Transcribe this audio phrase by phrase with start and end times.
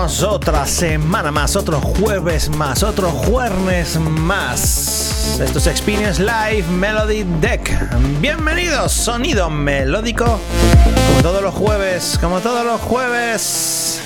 [0.00, 5.38] Otra semana más, otro jueves más, otro jueves más.
[5.38, 7.70] Esto es Experience Live Melody Deck.
[8.18, 10.24] Bienvenidos, sonido melódico.
[10.24, 14.00] Como todos los jueves, como todos los jueves.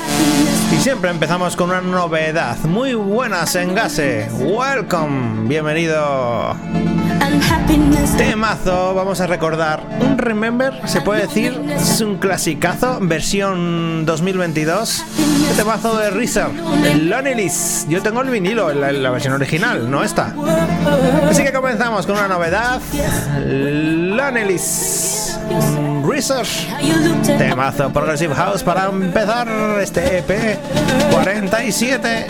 [0.77, 2.59] Y siempre empezamos con una novedad.
[2.65, 4.29] Muy buenas en Gase.
[4.33, 6.57] Welcome, bienvenido.
[8.17, 15.05] Temazo, vamos a recordar un Remember, se puede decir, es un clasicazo, versión 2022.
[15.51, 16.51] El temazo de Rizar,
[16.85, 17.87] el Loneliness.
[17.89, 20.35] Yo tengo el vinilo, la, la, versión original, no esta.
[21.29, 22.81] Así que comenzamos con una novedad:
[23.45, 25.39] Loneliness.
[26.07, 26.69] Research,
[27.39, 29.49] temazo Progressive House para empezar
[29.81, 30.59] este EP
[31.11, 32.27] 47.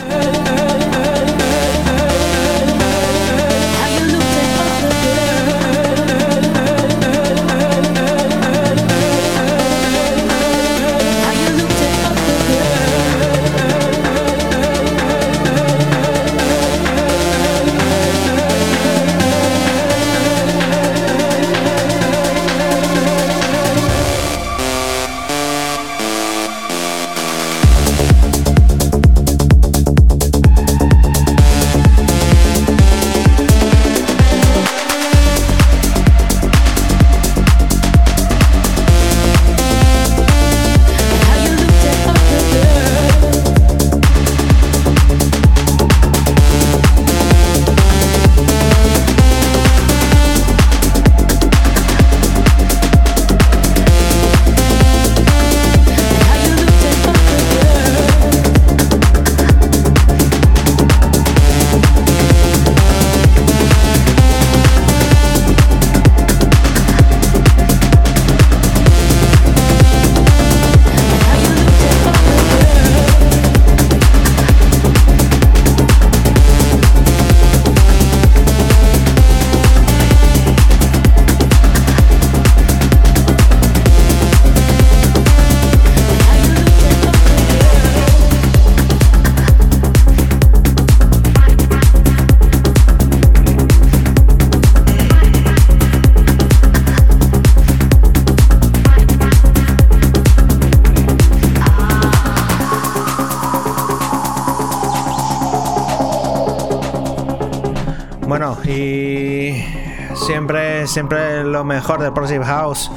[110.94, 112.88] Siempre lo mejor del Progressive House.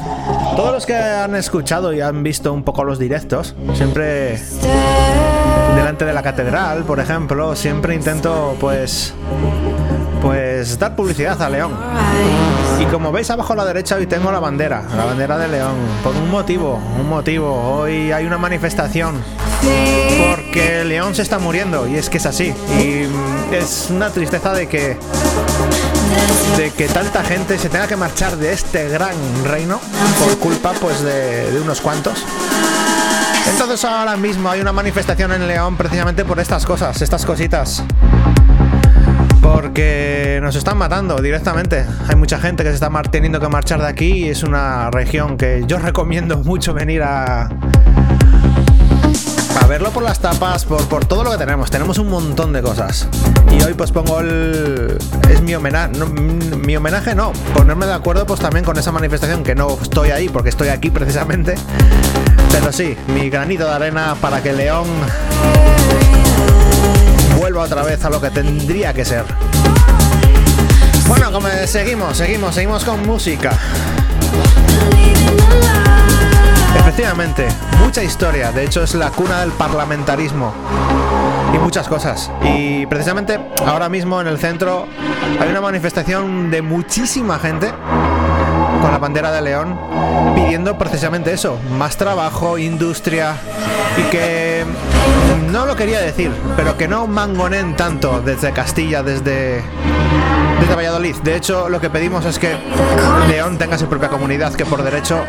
[0.56, 4.40] Todos los que han escuchado y han visto un poco los directos, siempre
[5.76, 9.16] delante de la catedral, por ejemplo, siempre intento pues
[10.22, 11.76] pues dar publicidad a León.
[12.80, 15.76] Y como veis abajo a la derecha hoy tengo la bandera, la bandera de León,
[16.04, 17.52] por un motivo, un motivo.
[17.52, 19.16] Hoy hay una manifestación
[20.30, 22.54] porque León se está muriendo y es que es así.
[22.80, 23.08] Y
[23.56, 24.98] es una tristeza de que
[26.57, 29.15] de que tanta gente se tenga que marchar de este gran
[29.45, 29.80] reino
[30.19, 32.25] por culpa pues de, unos cuantos.
[33.48, 37.83] Entonces ahora mismo hay una manifestación en León precisamente por estas cosas, estas cositas.
[39.42, 41.86] Porque nos están matando directamente.
[42.07, 45.38] Hay mucha gente que se está teniendo que marchar de aquí y es una región
[45.38, 47.50] que yo recomiendo mucho venir a,
[49.62, 51.71] a verlo por las tapas, por, por todo lo que tenemos.
[51.71, 53.07] Tenemos un montón de cosas.
[53.57, 54.98] Y hoy pues pongo el...
[55.30, 55.98] Es mi homenaje.
[55.98, 57.31] No, mi homenaje no.
[57.54, 60.89] Ponerme de acuerdo pues también con esa manifestación que no estoy ahí porque estoy aquí
[60.89, 61.56] precisamente.
[62.51, 64.88] Pero sí, mi granito de arena para que León
[67.38, 69.24] vuelva otra vez a lo que tendría que ser.
[71.07, 73.57] Bueno, como seguimos, seguimos, seguimos con música.
[76.98, 77.48] Efectivamente,
[77.80, 78.52] mucha historia.
[78.52, 80.52] De hecho, es la cuna del parlamentarismo.
[81.54, 82.32] Y muchas cosas.
[82.44, 84.88] Y precisamente ahora mismo en el centro
[85.40, 87.72] hay una manifestación de muchísima gente
[88.82, 89.80] con la bandera de León
[90.34, 93.36] pidiendo precisamente eso, más trabajo, industria
[93.96, 94.66] y que
[95.52, 99.62] no lo quería decir, pero que no mangonen tanto desde Castilla, desde
[100.60, 101.16] desde Valladolid.
[101.18, 102.58] De hecho, lo que pedimos es que
[103.30, 105.24] León tenga su propia comunidad que por derecho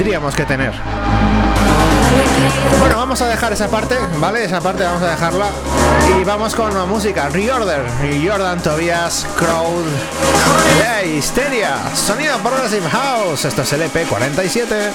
[0.00, 0.72] tendríamos que tener.
[2.78, 4.44] Bueno, vamos a dejar esa parte, ¿vale?
[4.46, 5.50] Esa parte vamos a dejarla.
[6.18, 7.28] Y vamos con la música.
[7.28, 7.82] Reorder.
[8.26, 9.84] Jordan Tobias, Crowd.
[10.82, 11.76] Hey, Histeria.
[11.94, 13.44] Sonido Progressive House.
[13.44, 14.90] Esto es el EP 47.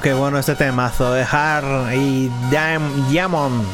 [0.00, 3.64] Qué bueno este temazo de Har y Diamond.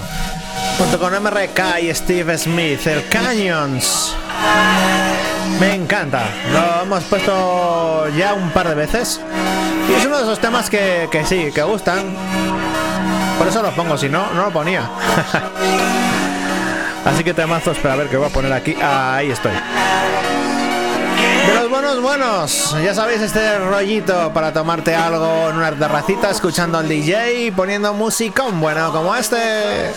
[0.79, 4.15] Junto con MRK y Steve Smith, el Canyons.
[5.61, 6.23] Me encanta.
[6.53, 9.21] Lo hemos puesto ya un par de veces.
[9.89, 12.15] Y es uno de esos temas que, que sí, que gustan.
[13.39, 14.83] Por eso lo pongo, si no, no lo ponía.
[17.05, 18.75] Así que temazos, pero a ver qué voy a poner aquí.
[18.81, 19.53] Ahí estoy.
[21.75, 27.47] Buenos buenos, ya sabéis este rollito para tomarte algo en una terracita escuchando al DJ
[27.47, 29.91] y poniendo musicón bueno como este.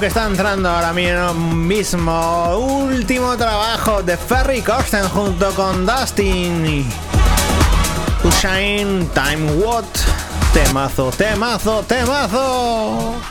[0.00, 2.56] Que está entrando ahora mismo.
[2.56, 6.88] Último trabajo de Ferry Corsten junto con Dustin.
[8.40, 9.84] Shine Time What.
[10.54, 13.29] Temazo, temazo, temazo.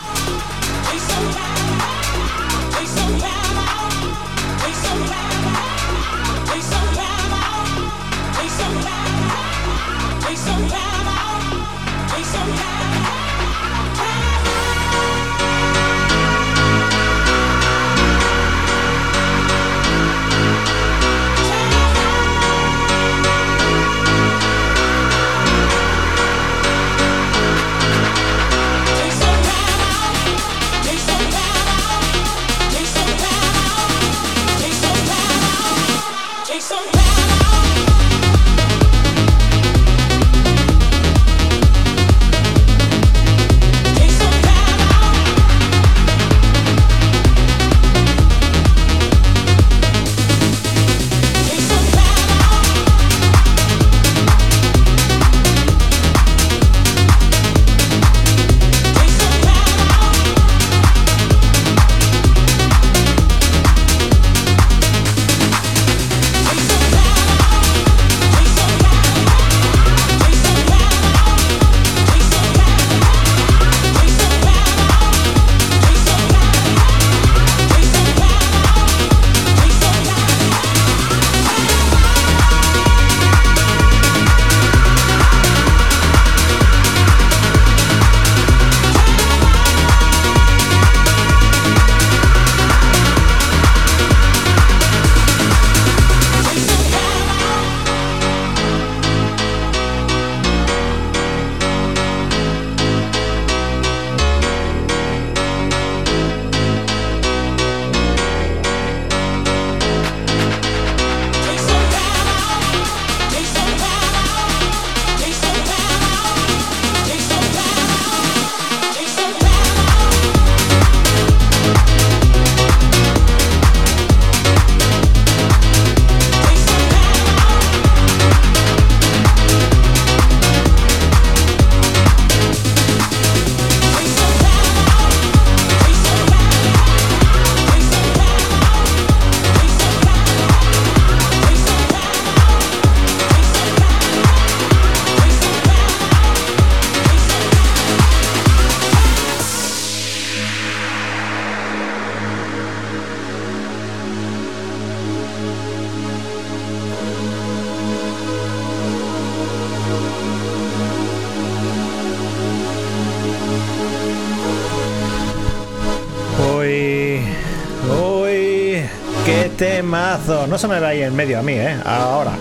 [170.59, 171.79] Se me ve ahí en medio a mí, ¿eh?
[171.85, 172.33] Ahora.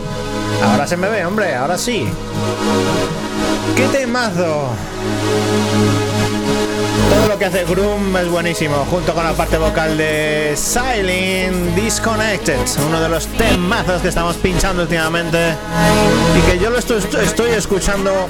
[0.62, 2.04] Ahora se me ve, hombre, ahora sí.
[3.76, 4.70] ¡Qué temazo!
[7.10, 12.58] Todo lo que hace Groom es buenísimo, junto con la parte vocal de Silent Disconnected,
[12.88, 15.54] uno de los temazos que estamos pinchando últimamente
[16.36, 18.28] y que yo lo estoy, estoy escuchando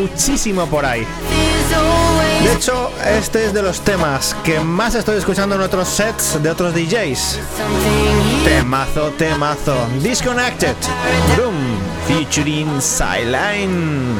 [0.00, 1.06] muchísimo por ahí.
[2.42, 6.50] De hecho, este es de los temas que más estoy escuchando en otros sets de
[6.50, 7.38] otros DJs.
[8.44, 9.76] Temazo, temazo.
[10.02, 10.76] Disconnected.
[11.36, 11.54] Groom
[12.06, 14.16] featuring Sideline.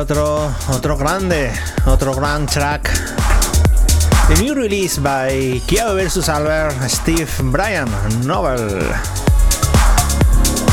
[0.00, 1.52] Otro, otro grande,
[1.84, 2.90] otro gran track.
[4.28, 6.28] The new release by Kiev vs.
[6.28, 7.88] Albert, Steve Bryan,
[8.24, 8.82] Novel.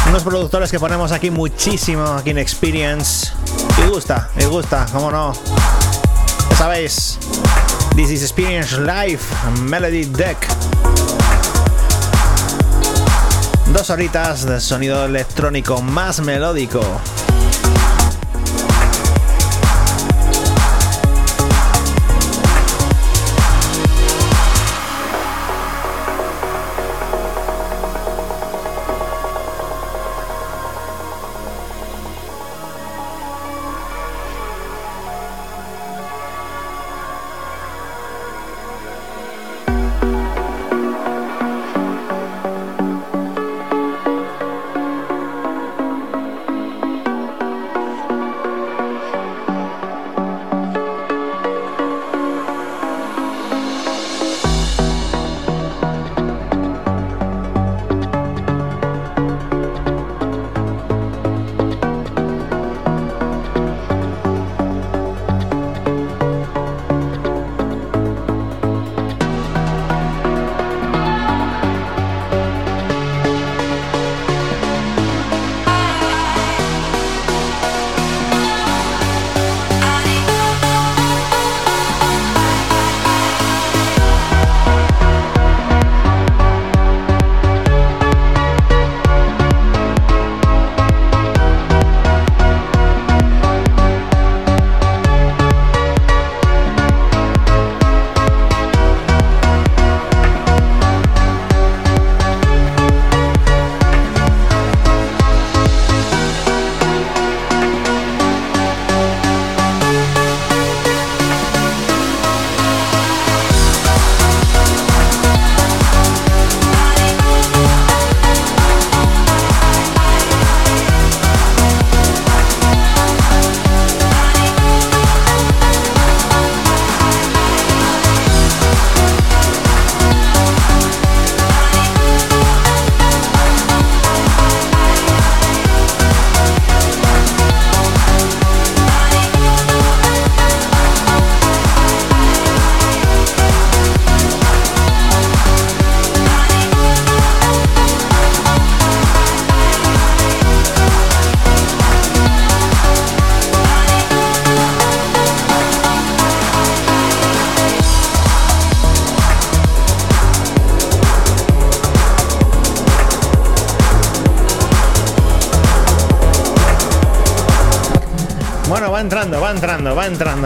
[0.08, 3.34] Unos productores que ponemos aquí muchísimo, aquí en Experience.
[3.84, 5.34] Y gusta, y gusta, cómo no.
[6.52, 7.20] Ya sabéis,
[7.96, 9.20] This is Experience Live,
[9.63, 10.38] Melody Deck.
[13.74, 16.82] Dos horitas de sonido electrónico más melódico.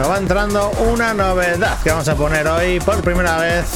[0.08, 3.66] Va entrando, una novedad que vamos a poner hoy por primera vez.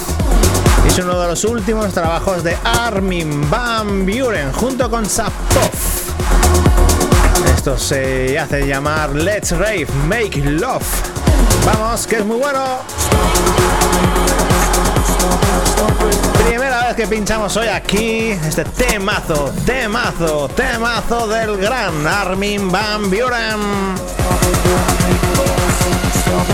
[0.87, 5.71] Es uno de los últimos trabajos de Armin Van Buren junto con Sapov.
[7.55, 10.87] Esto se hace llamar Let's Rave, Make Love.
[11.65, 12.65] Vamos, que es muy bueno.
[16.47, 23.97] Primera vez que pinchamos hoy aquí este temazo, temazo, temazo del gran Armin Van Buren.
[26.27, 26.49] Stop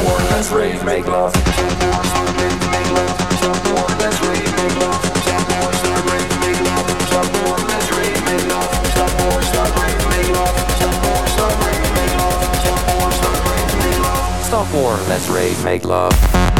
[14.74, 16.51] war, let's rave, make love.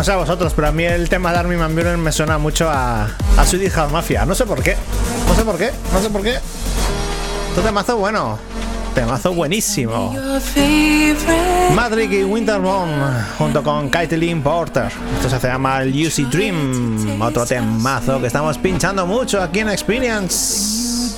[0.00, 2.38] No sé a vosotros, pero a mí el tema de Armin Van Buren me suena
[2.38, 3.04] mucho a,
[3.36, 4.24] a Swedish House Mafia.
[4.24, 4.74] No sé por qué.
[5.28, 5.72] No sé por qué.
[5.92, 6.38] No sé por qué.
[7.54, 8.38] Tu temazo bueno.
[8.94, 10.16] Temazo buenísimo.
[11.74, 12.94] Madrid y Winterbone
[13.36, 14.90] junto con Kaitlyn Porter.
[15.16, 17.20] Esto se llama el UC Dream.
[17.20, 21.14] Otro temazo que estamos pinchando mucho aquí en Experience.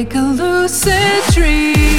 [0.00, 1.89] Like a lucid dream.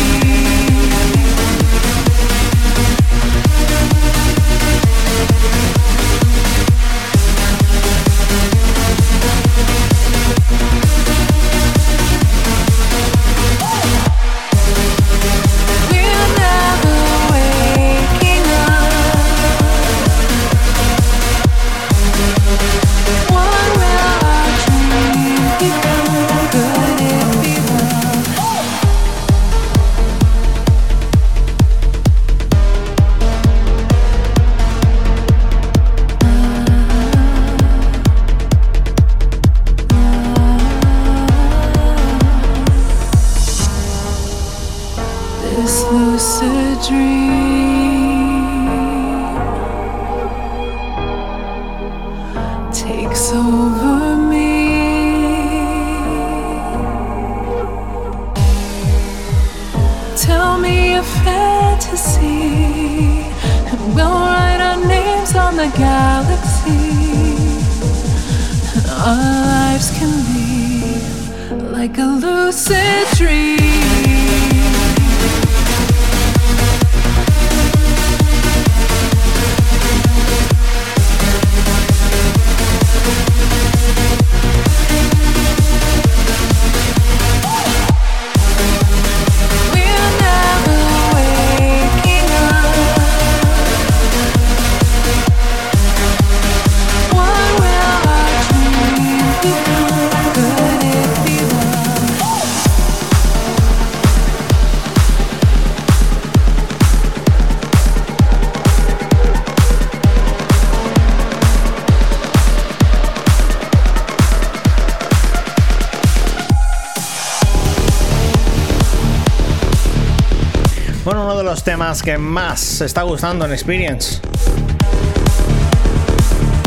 [122.01, 124.19] Que más está gustando en Experience.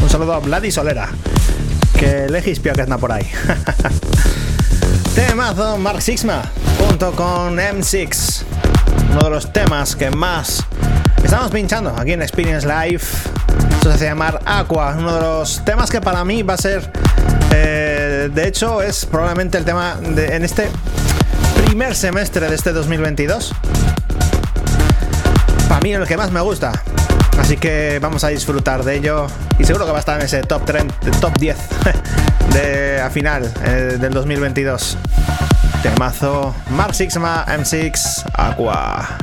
[0.02, 1.08] Un saludo a Vladi Solera.
[1.98, 3.28] Que legis pio que anda por ahí.
[5.14, 6.42] Temazo Mark Sixma
[6.78, 8.42] junto con M6.
[9.10, 10.64] Uno de los temas que más
[11.22, 13.04] estamos pinchando aquí en Experience Live.
[13.70, 14.94] Esto se hace llamar Aqua.
[14.98, 16.90] Uno de los temas que para mí va a ser.
[17.52, 20.68] eh, de hecho, es probablemente el tema en este
[21.66, 23.52] primer semestre de este 2022
[25.74, 26.70] para mí el que más me gusta.
[27.36, 29.26] Así que vamos a disfrutar de ello
[29.58, 31.56] y seguro que va a estar en ese top, 30, top 10
[32.54, 34.96] de, a final eh, del 2022.
[35.82, 39.18] Temazo Mark Sixma M6 Aqua.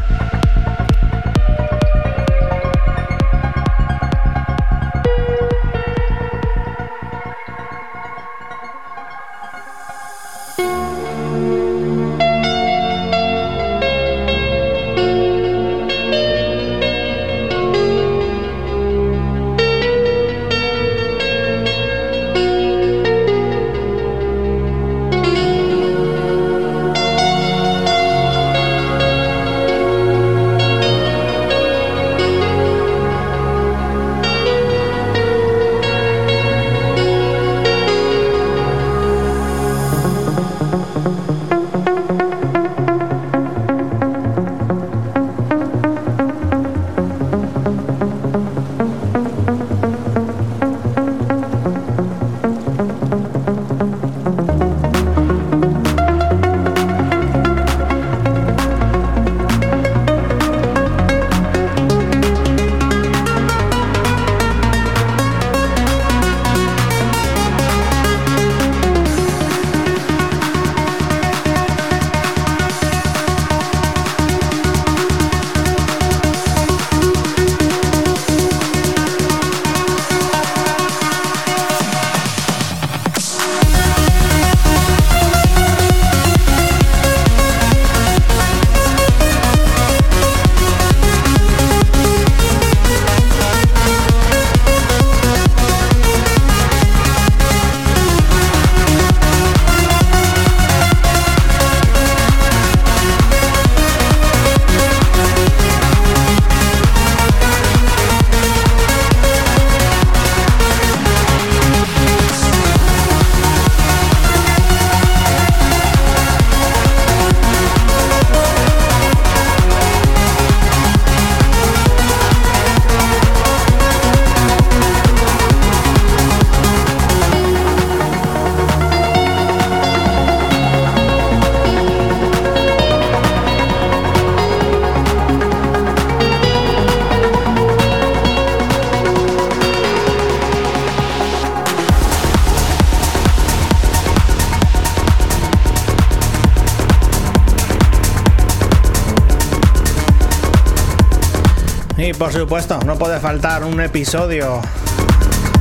[152.21, 154.61] Por supuesto, no puede faltar un episodio,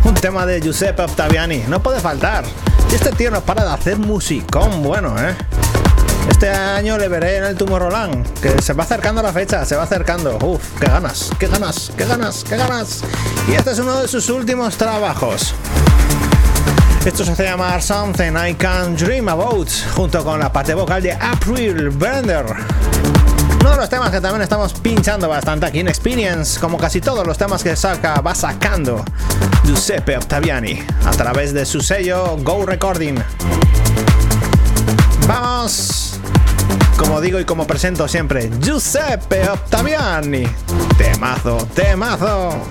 [0.04, 2.44] un tema de Giuseppe Ottaviani, no puede faltar.
[2.92, 5.34] Y este tío no para de hacer musicón bueno, ¿eh?
[6.28, 9.84] Este año le veré en el Tomorrowland, que se va acercando la fecha, se va
[9.84, 10.36] acercando.
[10.42, 13.04] Uf, qué ganas, qué ganas, qué ganas, qué ganas.
[13.48, 15.54] Y este es uno de sus últimos trabajos.
[17.06, 21.12] Esto se hace llamar Something I Can Dream About, junto con la parte vocal de
[21.12, 22.44] April Bender.
[23.60, 27.26] Uno de los temas que también estamos pinchando bastante aquí en Experience, como casi todos
[27.26, 29.04] los temas que saca, va sacando
[29.64, 33.16] Giuseppe Octaviani a través de su sello Go Recording.
[35.28, 36.18] Vamos,
[36.96, 40.44] como digo y como presento siempre, Giuseppe Octaviani.
[40.96, 42.66] Temazo, temazo.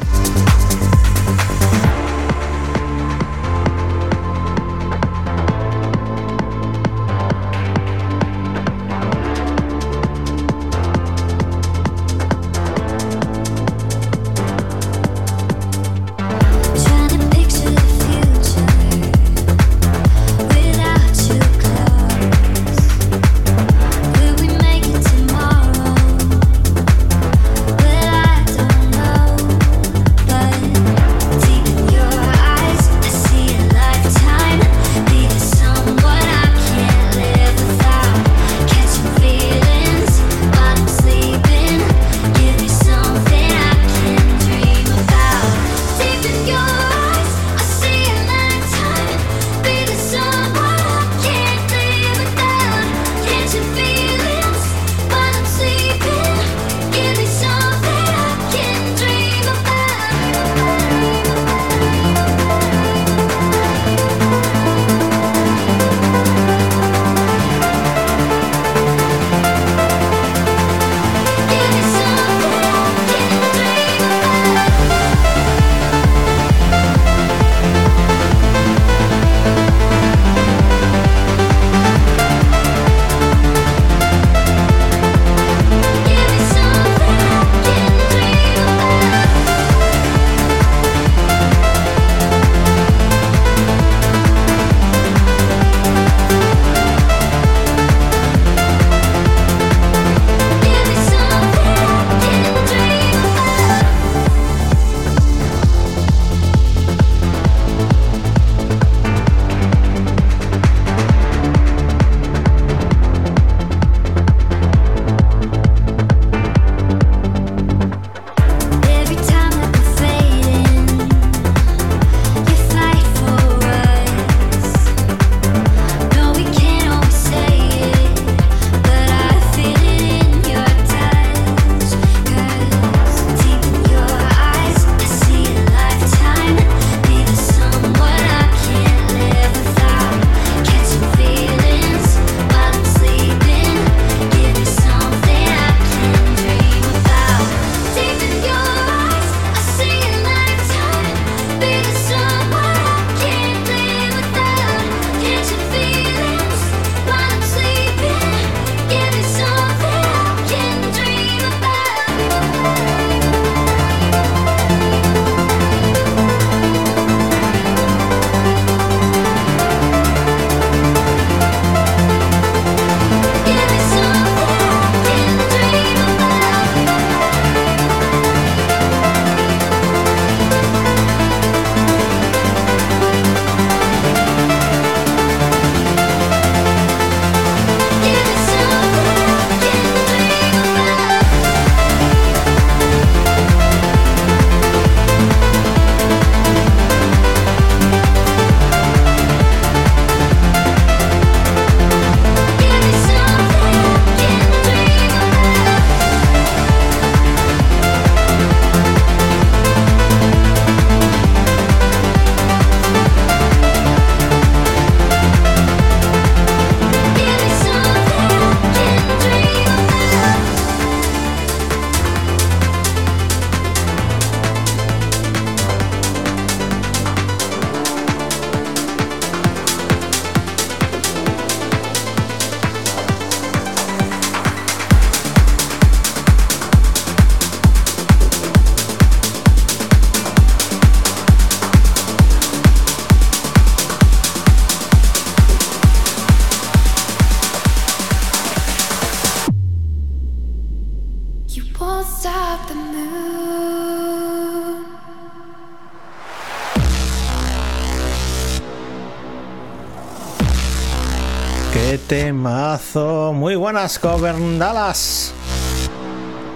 [263.71, 265.31] Buenas, Covern Dallas.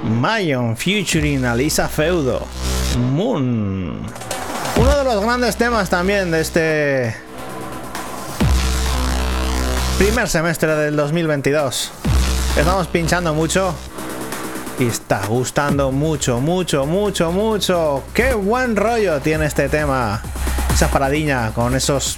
[0.04, 2.48] Mayon featuring Alisa Feudo.
[2.98, 4.02] Moon.
[4.78, 7.16] Uno de los grandes temas también de este
[10.00, 11.92] primer semestre del 2022.
[12.58, 13.76] Estamos pinchando mucho
[14.80, 18.04] y está gustando mucho, mucho, mucho, mucho.
[18.16, 20.20] Qué buen rollo tiene este tema.
[20.74, 22.18] Esa paradiña con esos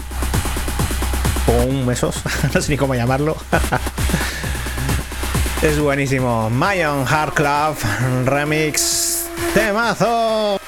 [1.45, 2.15] pum, esos,
[2.53, 3.35] no sé ni cómo llamarlo.
[5.61, 6.49] es buenísimo.
[6.49, 7.77] Mayon Hard Club
[8.25, 10.59] Remix Temazo.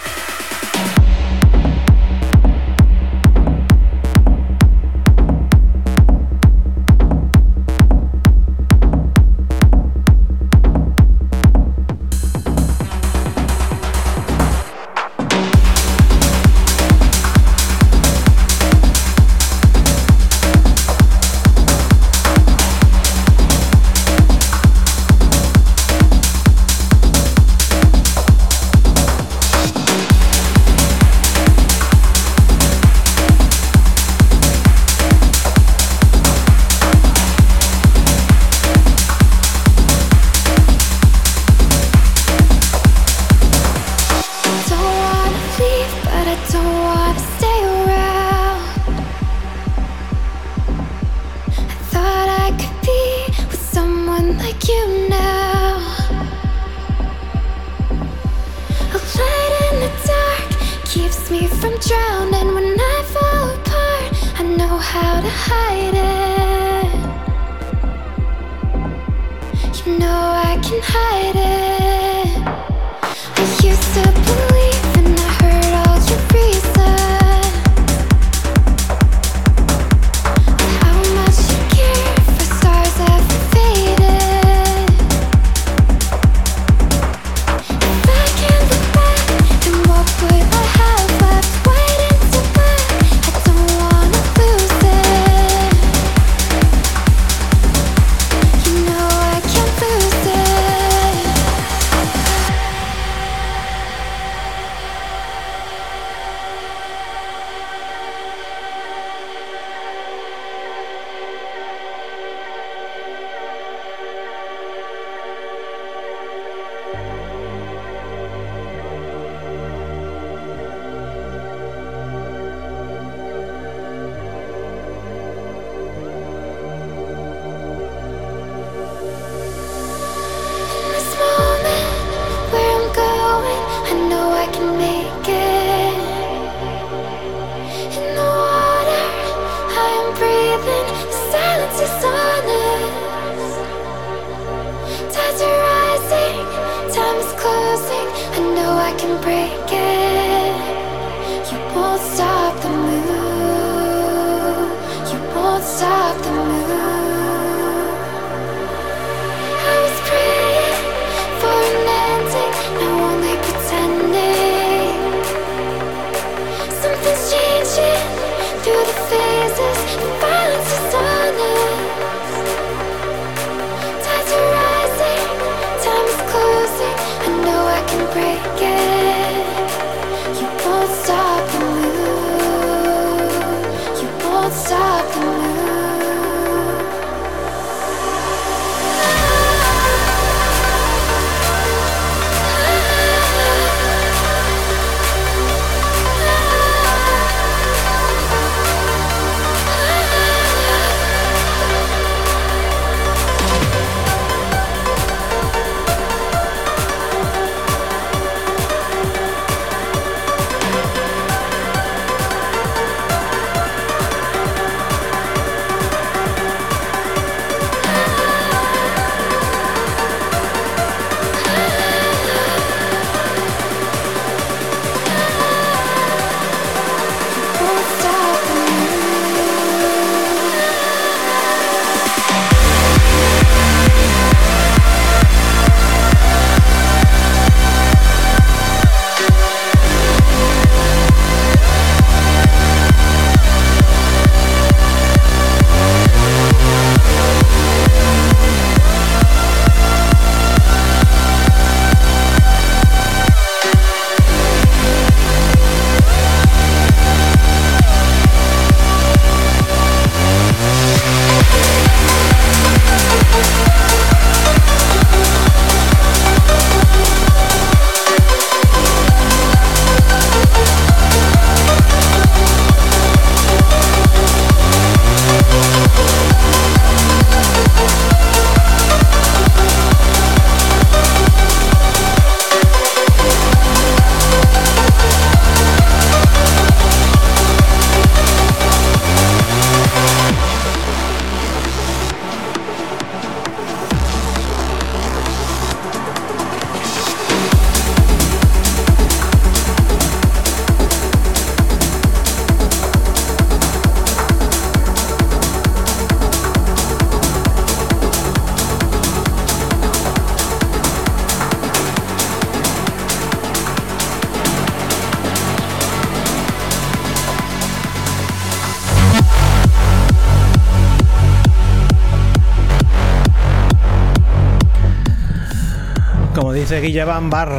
[326.88, 327.52] Dice Guille Bar,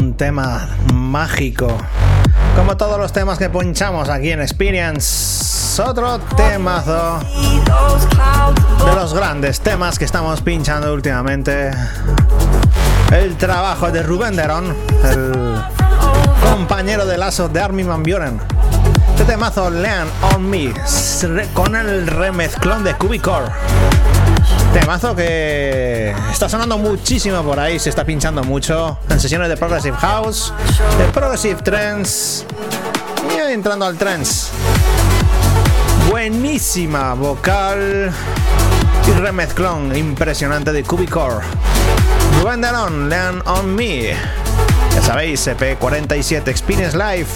[0.00, 1.68] un tema mágico.
[2.56, 7.20] Como todos los temas que ponchamos aquí en Experience, otro temazo
[8.86, 11.72] de los grandes temas que estamos pinchando últimamente.
[13.12, 15.62] El trabajo de Rubén Derón, el
[16.50, 18.40] compañero de lazo de Armin Van Buren.
[19.10, 20.72] Este temazo Lean on Me
[21.52, 23.46] con el remezclón de Cubicore.
[24.74, 29.96] Temazo que está sonando muchísimo por ahí, se está pinchando mucho en sesiones de Progressive
[29.96, 30.52] House,
[30.98, 32.44] de Progressive Trends
[33.32, 34.50] y entrando al Trends.
[36.10, 38.12] Buenísima vocal
[39.06, 41.46] y remezclón impresionante de Cubicore.
[42.42, 44.16] Rubén Delon, Lean on Me.
[44.92, 47.28] Ya sabéis, EP47 Experience Live.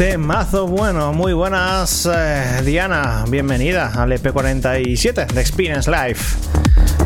[0.00, 1.12] Temazo bueno.
[1.12, 3.26] Muy buenas, eh, Diana.
[3.28, 6.38] Bienvenida al EP47 de Experience Life.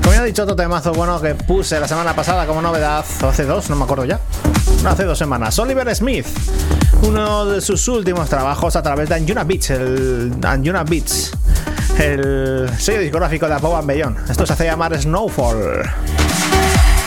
[0.00, 3.26] Como ya he dicho, otro temazo bueno que puse la semana pasada como novedad, o
[3.26, 4.20] hace dos, no me acuerdo ya.
[4.86, 5.58] Hace dos semanas.
[5.58, 6.24] Oliver Smith,
[7.02, 11.32] uno de sus últimos trabajos a través de Anjuna Beats, el Anjuna Beats,
[11.98, 14.30] el sello discográfico de Bob Beyond.
[14.30, 15.82] Esto se hace llamar Snowfall.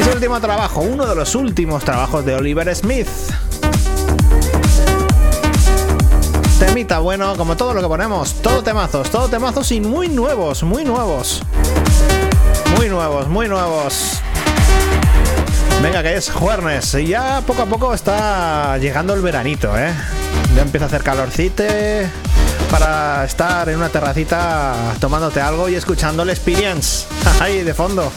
[0.01, 3.07] Es el último trabajo, uno de los últimos trabajos de Oliver Smith.
[6.77, 11.41] Bueno, como todo lo que ponemos, todo temazos, todo temazos y muy nuevos, muy nuevos.
[12.77, 14.21] Muy nuevos, muy nuevos.
[15.81, 19.91] Venga, que es jueves y ya poco a poco está llegando el veranito, ¿eh?
[20.55, 22.11] Ya empieza a hacer calorcite
[22.69, 27.07] para estar en una terracita tomándote algo y escuchando el experience
[27.41, 28.11] ahí de fondo.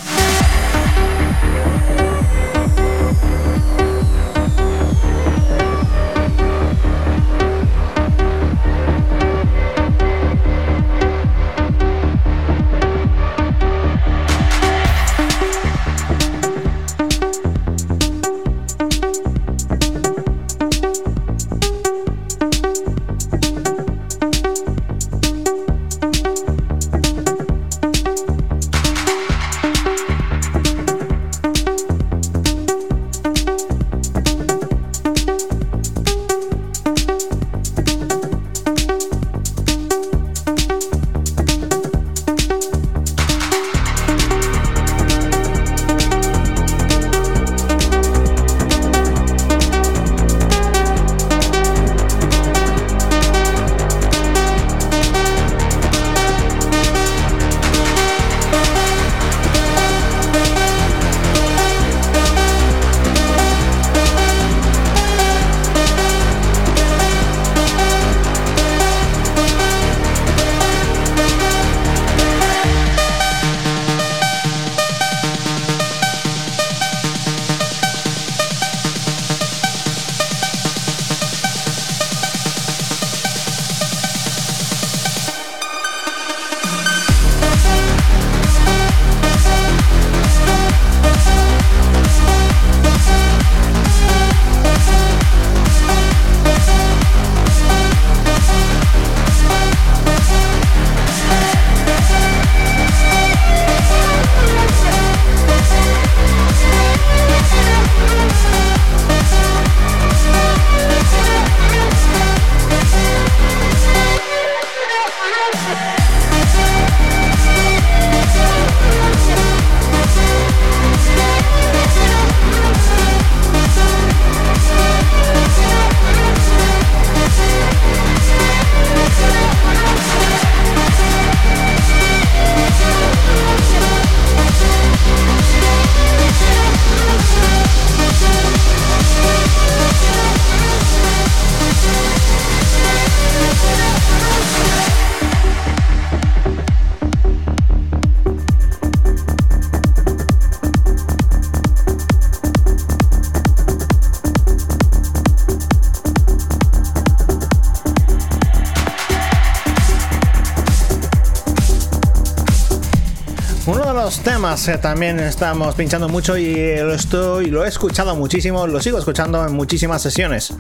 [164.83, 169.55] También estamos pinchando mucho y lo estoy lo he escuchado muchísimo, lo sigo escuchando en
[169.55, 170.53] muchísimas sesiones.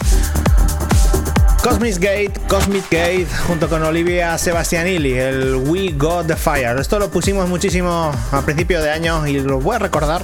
[1.62, 6.78] Cosmic Gate, Cosmic Gate, junto con Olivia Sebastianilli, el We Got the Fire.
[6.80, 10.22] Esto lo pusimos muchísimo a principio de año y lo voy a recordar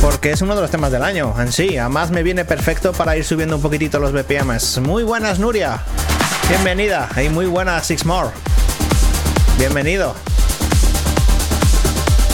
[0.00, 1.76] porque es uno de los temas del año en sí.
[1.76, 4.78] Además me viene perfecto para ir subiendo un poquitito los BPMs.
[4.78, 5.80] Muy buenas, Nuria.
[6.48, 7.10] Bienvenida.
[7.22, 8.30] Y muy buenas, Six More.
[9.58, 10.14] Bienvenido.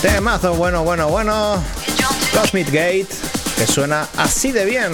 [0.02, 1.62] Temazo, bueno, bueno, bueno.
[2.32, 3.08] Cosmic Gate,
[3.56, 4.92] que suena así de bien.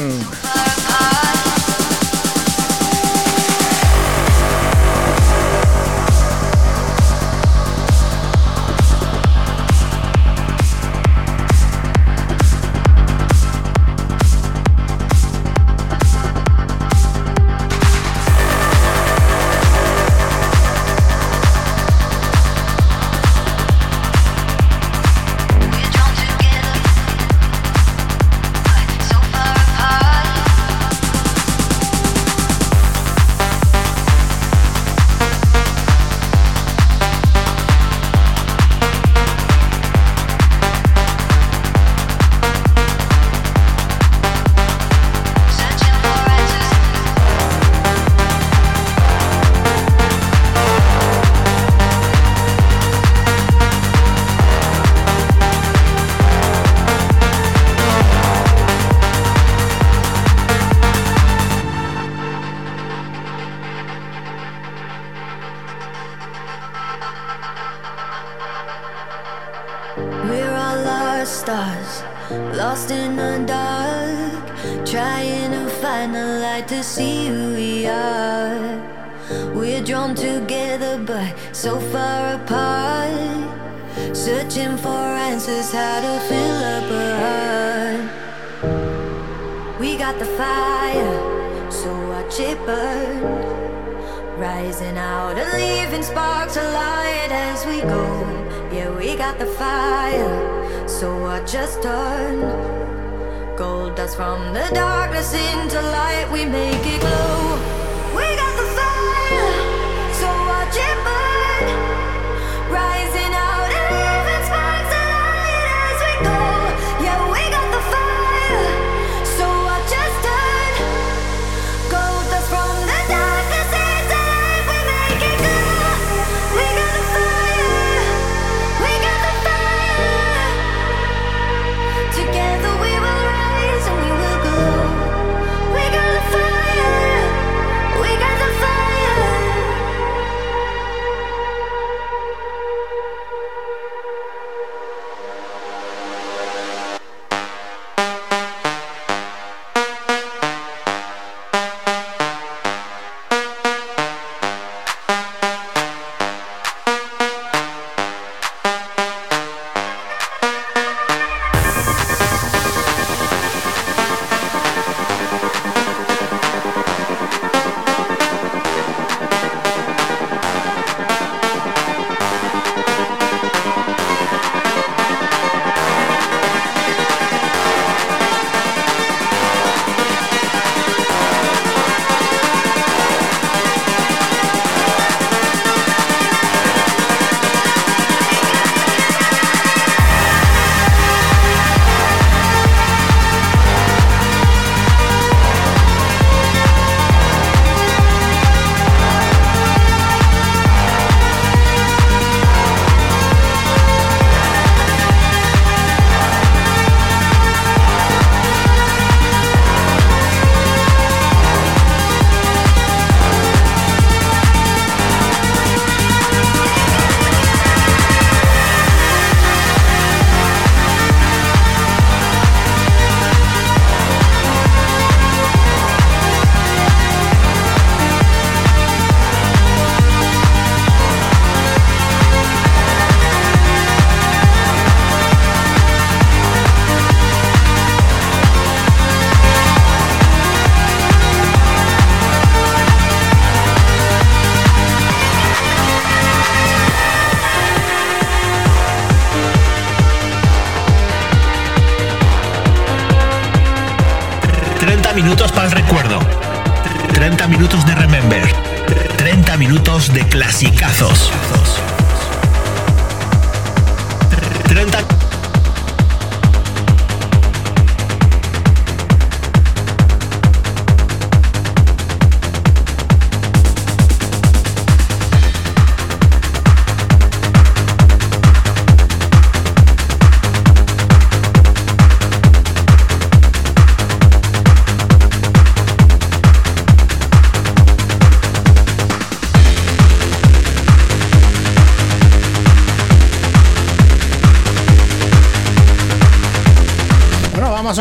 [103.97, 107.36] Dust from the darkness into light, we make it glow.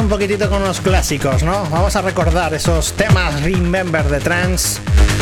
[0.05, 1.67] Un poquitito con los clásicos, ¿no?
[1.71, 4.79] Vamos a recordar esos temas Remember de Trance.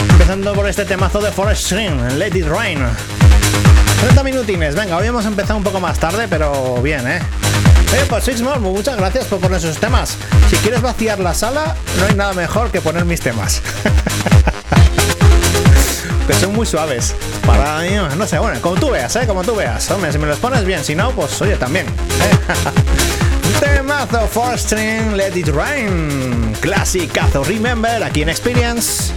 [0.09, 2.79] Empezando por este temazo de Forest Stream, Let It Rain.
[4.01, 7.21] 30 minutines, venga, hoy hemos empezado un poco más tarde, pero bien, ¿eh?
[7.93, 10.17] Oye, pues Sixmore, muchas gracias por poner esos temas.
[10.49, 13.61] Si quieres vaciar la sala, no hay nada mejor que poner mis temas.
[16.27, 17.15] que son muy suaves.
[17.45, 19.25] Para mí, no sé, bueno, como tú veas, ¿eh?
[19.25, 19.89] Como tú veas.
[19.91, 21.86] Hombre, si me los pones bien, si no, pues oye, también.
[21.88, 23.03] ¿eh?
[23.59, 26.53] Temazo Four String, Let It Rain.
[26.61, 29.13] Clasicazo, remember, aquí en Experience.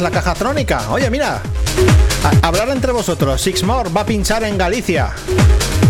[0.00, 0.90] La caja trónica.
[0.90, 1.40] Oye, mira.
[2.42, 3.40] Hablar entre vosotros.
[3.40, 5.10] Sixmore va a pinchar en Galicia.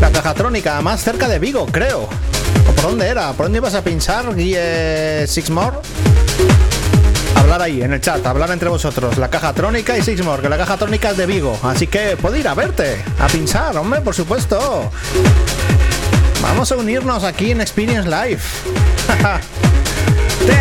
[0.01, 2.03] La caja trónica, más cerca de Vigo, creo.
[2.03, 3.33] ¿O por dónde era?
[3.33, 5.79] ¿Por dónde ibas a pinchar, Guille Sixmore?
[7.37, 9.19] Hablar ahí, en el chat, hablar entre vosotros.
[9.19, 11.59] La caja trónica y Sixmore, que la caja trónica es de Vigo.
[11.63, 14.91] Así que puedo ir a verte, a pinchar, hombre, por supuesto.
[16.43, 18.41] Vamos a unirnos aquí en Experience Live.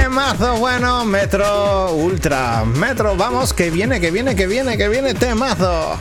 [0.06, 2.64] Temazo bueno, Metro Ultra.
[2.64, 6.00] Metro, vamos, que viene, que viene, que viene, que viene, temazo.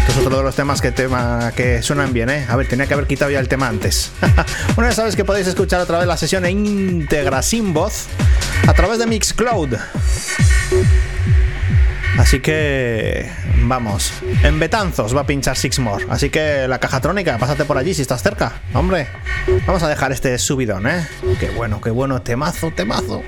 [0.00, 2.44] Estos son todos los temas que, tema, que suenan bien, ¿eh?
[2.48, 4.10] A ver, tenía que haber quitado ya el tema antes.
[4.74, 8.06] bueno, ya sabes que podéis escuchar otra vez la sesión íntegra sin voz
[8.66, 9.76] a través de Mixcloud.
[12.18, 13.30] Así que
[13.68, 16.06] vamos, en Betanzos va a pinchar Sixmore.
[16.08, 18.60] Así que la caja trónica, pásate por allí si estás cerca.
[18.74, 19.08] Hombre,
[19.66, 21.06] vamos a dejar este subidón, ¿eh?
[21.38, 23.22] Qué bueno, qué bueno, temazo, temazo.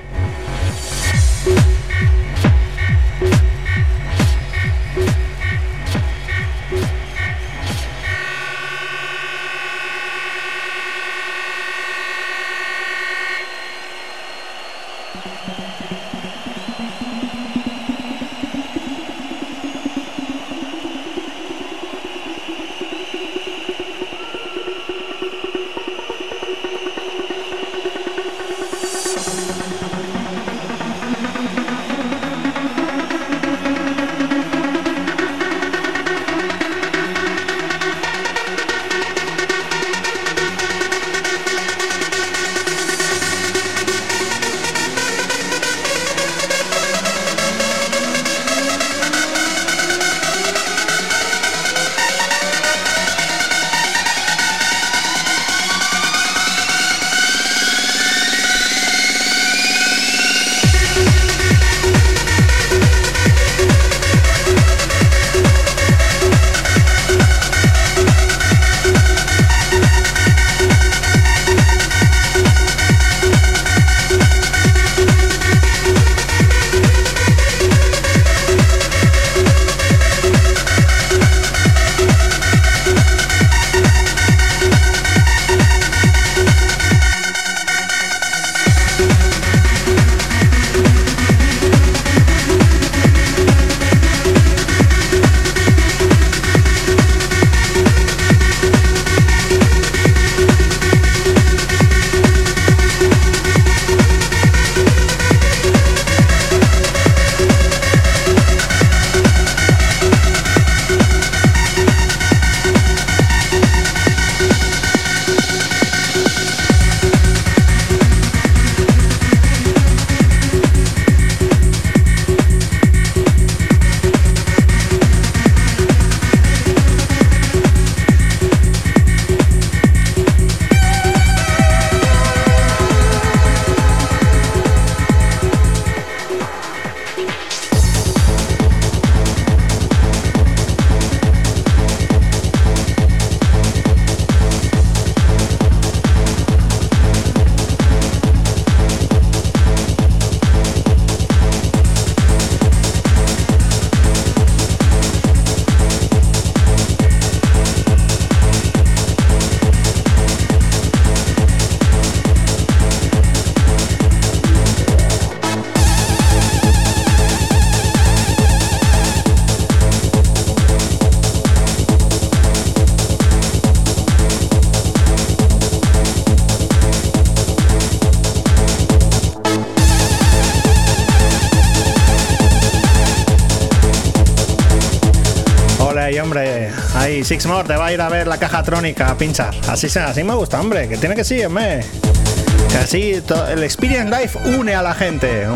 [187.33, 189.55] Te va a ir a ver la caja trónica a pinchar.
[189.67, 190.87] Así así me gusta, hombre.
[190.87, 191.37] Que tiene que sí.
[191.37, 195.47] Que así el Experience Life une a la gente.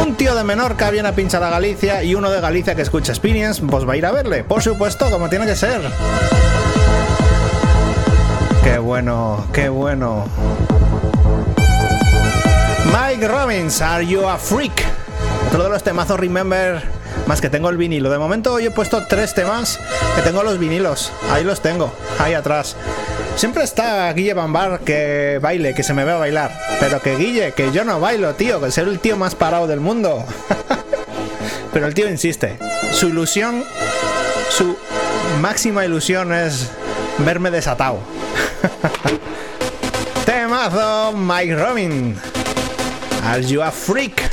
[0.00, 3.10] Un tío de Menorca viene a pinchar a Galicia y uno de Galicia que escucha
[3.10, 4.44] Experience, pues va a ir a verle.
[4.44, 5.80] Por supuesto, como tiene que ser.
[8.62, 10.26] Qué bueno, qué bueno.
[12.86, 14.84] Mike Robbins, Are You a Freak?
[15.48, 16.99] Otro de los temazos Remember
[17.30, 18.10] más que tengo el vinilo.
[18.10, 19.78] De momento hoy he puesto tres temas
[20.16, 21.12] que tengo los vinilos.
[21.30, 22.74] Ahí los tengo, ahí atrás.
[23.36, 26.50] Siempre está Guille Bambar que baile, que se me ve a bailar.
[26.80, 29.78] Pero que Guille, que yo no bailo, tío, que ser el tío más parado del
[29.78, 30.24] mundo.
[31.72, 32.58] Pero el tío insiste.
[32.90, 33.62] Su ilusión,
[34.48, 34.76] su
[35.40, 36.68] máxima ilusión es
[37.18, 38.00] verme desatado.
[40.26, 42.18] Temazo Mike Robin.
[43.24, 44.29] Are you a freak?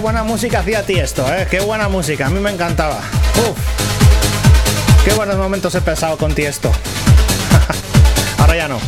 [0.00, 1.46] Buena música hacía Tiesto, ¿eh?
[1.50, 3.00] Qué buena música, a mí me encantaba.
[3.36, 3.58] Uf.
[5.04, 6.72] Qué buenos momentos he pasado con Tiesto.
[8.38, 8.78] Ahora ya no.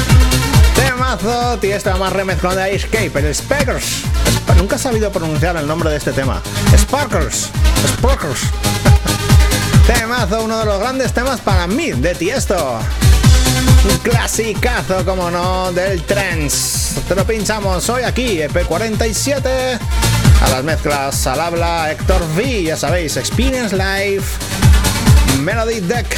[0.74, 4.02] Temazo, Tiesto más remezclado de Escape, el Speakers.
[4.56, 6.42] Nunca he sabido pronunciar el nombre de este tema.
[6.76, 7.50] Sparkers.
[7.98, 8.40] Sparkers.
[9.86, 12.78] Temazo, uno de los grandes temas para mí de Tiesto.
[13.90, 17.00] Un clasicazo, como no, del trance.
[17.08, 19.99] Te lo pinchamos hoy aquí, EP47.
[20.40, 24.24] A las mezclas al habla Héctor V, ya sabéis, Experience Live,
[25.40, 26.16] Melody Deck.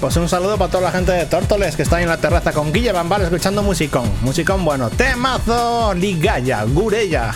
[0.00, 2.72] Pues un saludo para toda la gente de Tórtoles que está en la terraza con
[2.72, 4.10] Guille Bambal escuchando musicón.
[4.22, 4.88] Musicón bueno.
[4.88, 7.34] Temazo, Ligaya, Gurella.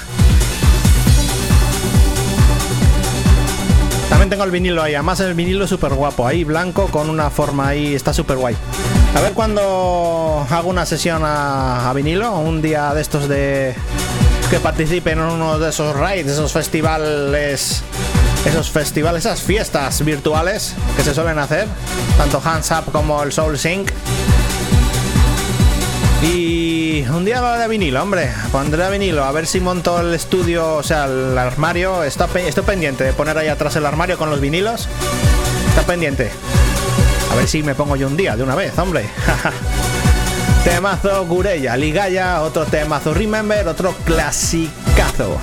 [4.09, 7.69] También tengo el vinilo ahí, además el vinilo súper guapo, ahí blanco con una forma
[7.69, 8.57] ahí, está súper guay.
[9.15, 13.75] A ver cuando hago una sesión a, a vinilo, un día de estos de
[14.49, 17.83] que participen en uno de esos raids, esos festivales,
[18.45, 21.67] esos festivales, esas fiestas virtuales que se suelen hacer,
[22.17, 23.91] tanto Hands Up como el Soul Sync.
[26.23, 28.31] Y un día va de vinilo, hombre.
[28.51, 32.03] Pondré a vinilo, a ver si monto el estudio, o sea, el armario.
[32.03, 34.89] Está, estoy pendiente de poner ahí atrás el armario con los vinilos.
[35.69, 36.31] Está pendiente.
[37.31, 39.09] A ver si me pongo yo un día, de una vez, hombre.
[40.65, 45.39] temazo Gurella, Ligaya, otro temazo Remember, otro clasicazo.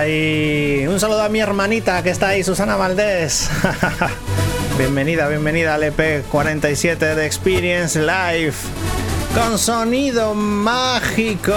[0.00, 0.86] Ahí.
[0.88, 3.50] Un saludo a mi hermanita que está ahí, Susana Valdés.
[4.78, 8.54] bienvenida, bienvenida al EP47 de Experience Live.
[9.34, 11.56] Con sonido mágico.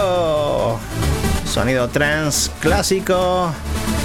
[1.45, 3.51] Sonido trance clásico.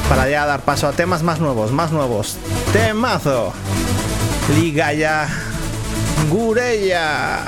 [0.09, 2.37] Para ya dar paso a temas más nuevos, más nuevos.
[2.73, 3.53] Temazo.
[4.55, 5.29] Ligaya.
[6.31, 7.45] Gurella.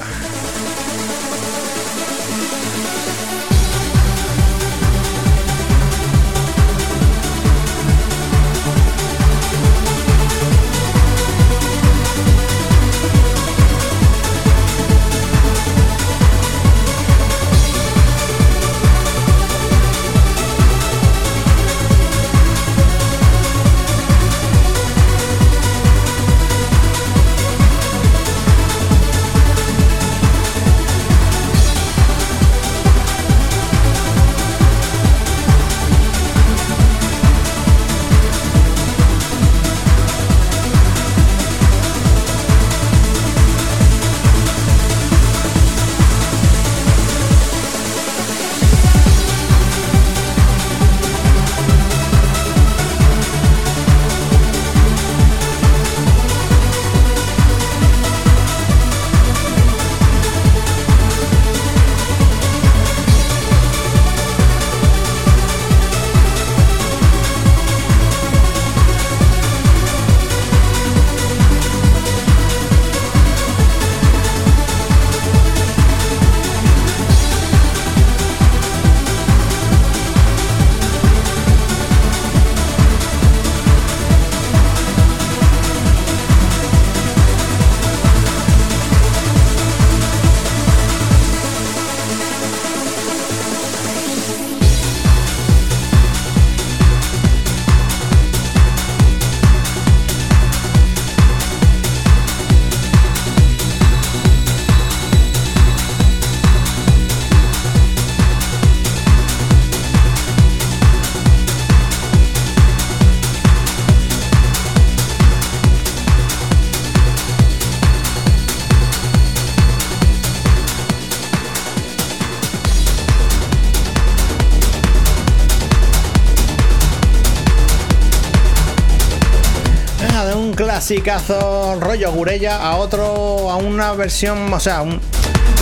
[130.81, 134.98] Clasicazo rollo Gurella a otro, a una versión, o sea, un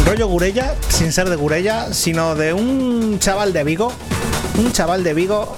[0.07, 3.93] rollo Gurella, sin ser de Gurella, sino de un chaval de Vigo.
[4.59, 5.57] Un chaval de Vigo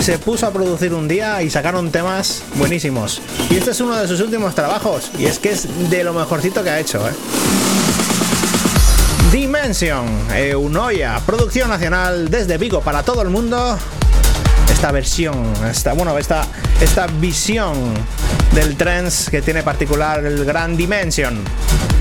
[0.00, 3.20] se puso a producir un día y sacaron temas buenísimos.
[3.50, 6.64] Y este es uno de sus últimos trabajos, y es que es de lo mejorcito
[6.64, 7.12] que ha hecho, ¿eh?
[9.30, 13.76] Dimension, Eunoia, producción nacional desde Vigo para todo el mundo.
[14.72, 16.46] Esta versión, esta, bueno, esta,
[16.80, 17.74] esta visión
[18.52, 21.42] del trance que tiene particular el Gran Dimension.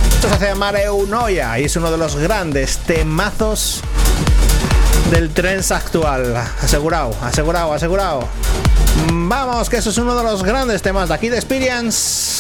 [0.10, 3.82] Esto se hace llamar Eunoia y es uno de los grandes temazos
[5.12, 6.36] del trance actual.
[6.62, 8.28] Asegurado, asegurado, asegurado.
[9.12, 12.37] Vamos, que eso es uno de los grandes temas de aquí de Experience.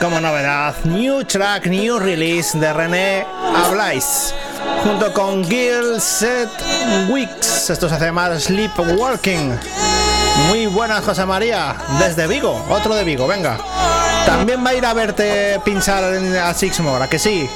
[0.00, 3.26] Como novedad New Track, New Release de René
[3.64, 4.34] Ablais.
[4.82, 6.48] junto con Gil Set
[7.08, 7.70] Weeks.
[7.70, 9.58] Esto se hace llamar Sleepwalking.
[10.48, 11.76] Muy buenas, José María.
[11.98, 13.58] Desde Vigo, otro de Vigo, venga.
[14.26, 17.48] También va a ir a verte pinchar a Sixmore, ¿a que sí?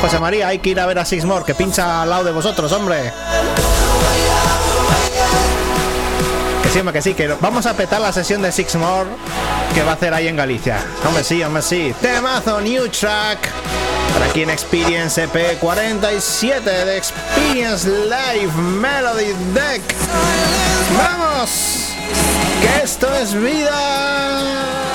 [0.00, 2.70] José María, hay que ir a ver a Sixmore, que pincha al lado de vosotros,
[2.72, 3.12] hombre.
[6.76, 9.08] Que sí, que vamos a petar la sesión de Sixmore
[9.74, 10.78] que va a hacer ahí en Galicia.
[11.06, 11.94] Hombre, sí, hombre, sí.
[12.02, 13.38] Temazo, new track.
[14.12, 19.82] Para aquí en Experience EP 47 de Experience Live Melody Deck.
[20.98, 21.86] ¡Vamos!
[22.60, 24.85] que esto es vida.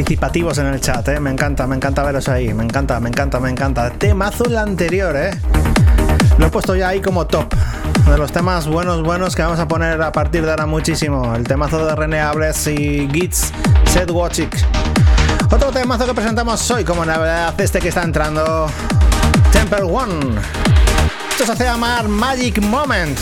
[0.00, 1.20] Participativos en el chat, ¿eh?
[1.20, 2.54] Me encanta, me encanta veros ahí.
[2.54, 3.90] Me encanta, me encanta, me encanta.
[3.90, 5.30] Temazo el anterior, ¿eh?
[6.38, 7.52] Lo he puesto ya ahí como top.
[8.06, 11.34] De los temas buenos, buenos que vamos a poner a partir de ahora muchísimo.
[11.34, 13.52] El temazo de René Ables y Gits
[13.92, 14.48] Set Watching.
[15.50, 18.68] Otro temazo que presentamos hoy como novedad, este que está entrando.
[19.52, 20.40] Temple One.
[21.30, 23.18] Esto se hace llamar Magic Moment.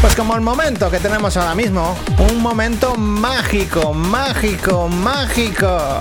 [0.00, 1.96] Pues como el momento que tenemos ahora mismo,
[2.30, 5.98] un momento mágico, mágico, mágico.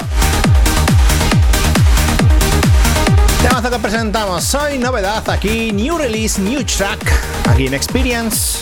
[3.41, 7.11] Temazo que presentamos hoy, novedad aquí, New Release, New Track,
[7.47, 8.59] aquí en Experience.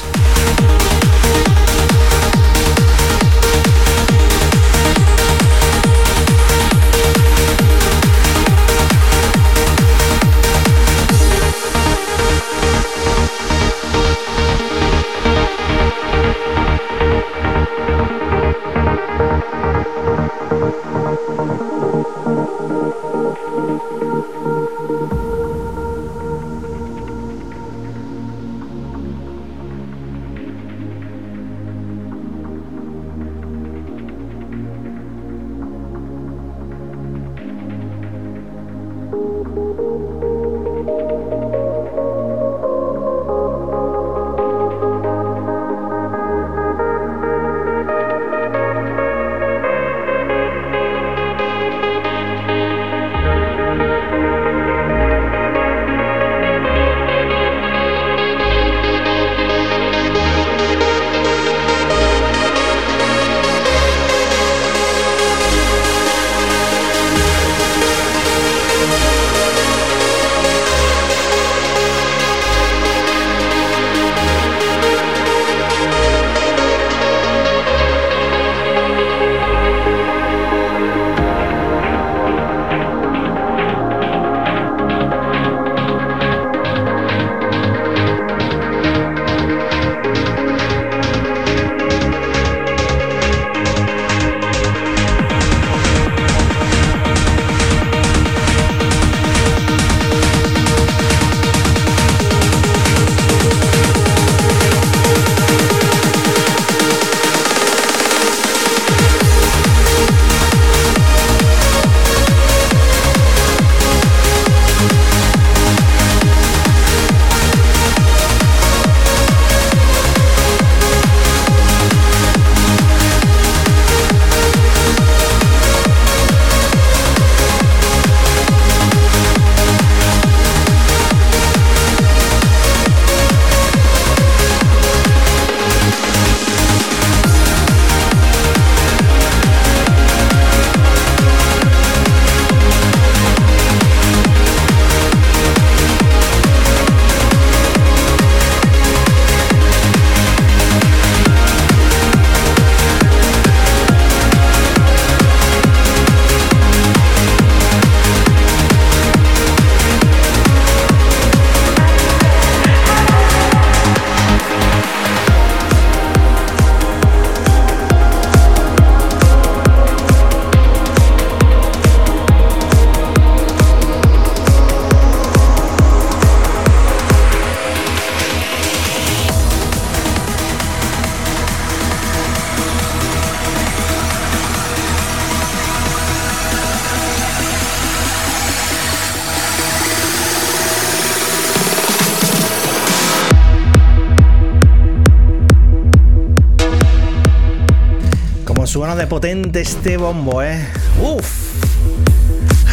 [199.08, 200.66] Potente este bombo, ¿eh?
[201.02, 201.54] Uf.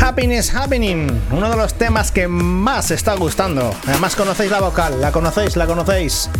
[0.01, 3.75] Happiness Happening, uno de los temas que más está gustando.
[3.87, 6.31] Además conocéis la vocal, la conocéis, la conocéis.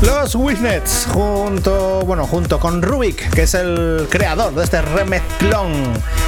[0.00, 5.72] Los Wisnets, junto, bueno, junto con Rubik, que es el creador de este remezclón,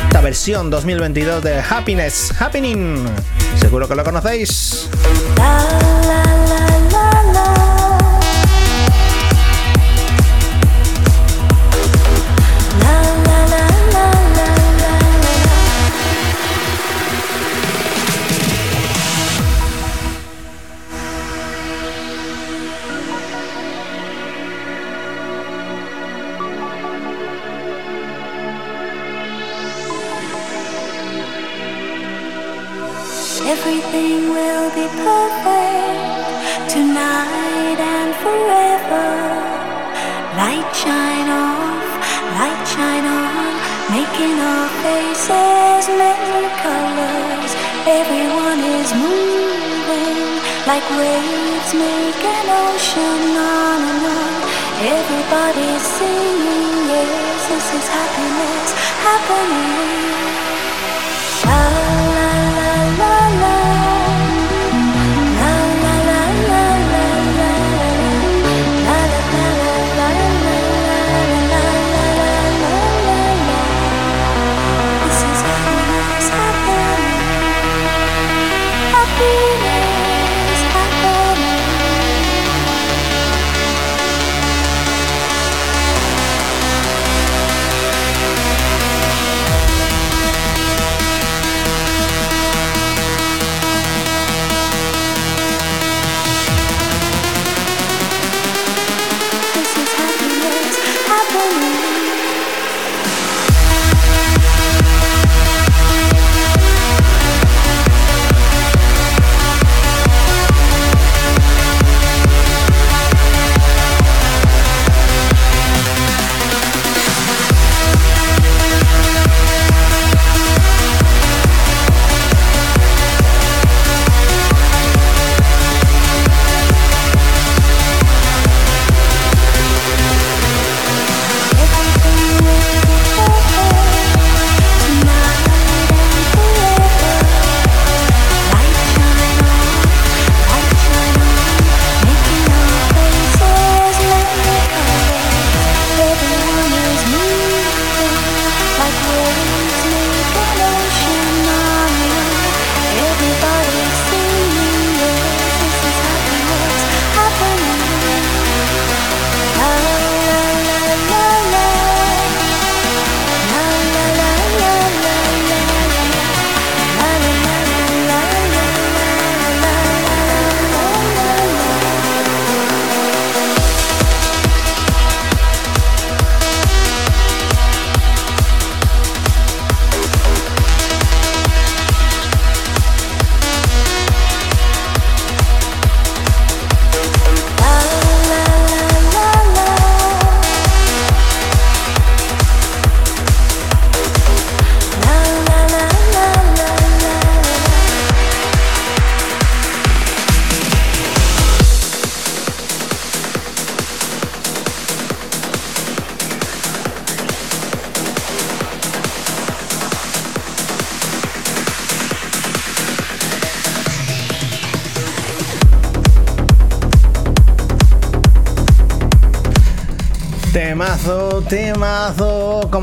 [0.07, 3.07] esta versión 2022 de Happiness Happening.
[3.59, 4.89] Seguro que lo conocéis.
[51.67, 54.43] Waves make an ocean on and on.
[54.99, 58.73] Everybody's singing, yes, this is happiness
[59.03, 60.26] happening.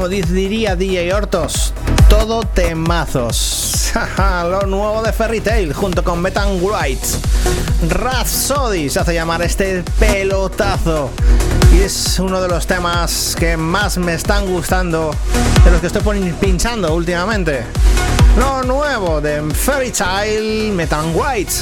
[0.03, 1.73] Como diría DJ Hortos,
[2.09, 3.93] todo temazos.
[4.17, 7.07] Lo nuevo de Fairy Tail junto con Metan White.
[7.87, 11.09] Rhapsody se hace llamar este pelotazo.
[11.73, 15.15] Y es uno de los temas que más me están gustando,
[15.63, 17.63] de los que estoy pinchando últimamente.
[18.37, 21.53] Lo nuevo de Fairy Tail, Metan White.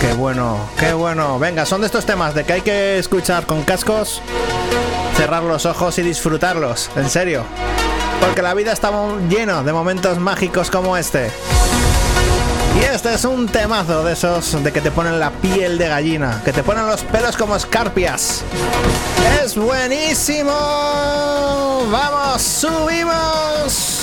[0.00, 1.38] Qué bueno, qué bueno.
[1.40, 4.22] Venga, son de estos temas de que hay que escuchar con cascos,
[5.20, 7.44] cerrar los ojos y disfrutarlos, en serio.
[8.22, 8.90] Porque la vida está
[9.28, 11.30] llena de momentos mágicos como este.
[12.80, 16.40] Y este es un temazo de esos de que te ponen la piel de gallina,
[16.42, 18.42] que te ponen los pelos como escarpias.
[19.44, 20.52] ¡Es buenísimo!
[21.90, 24.00] ¡Vamos, subimos!